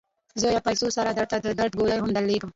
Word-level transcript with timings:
زویه! 0.41 0.61
پیسو 0.67 0.87
سره 0.97 1.09
درته 1.17 1.37
د 1.41 1.47
درد 1.59 1.73
ګولۍ 1.79 1.97
هم 1.99 2.09
درلیږم. 2.15 2.49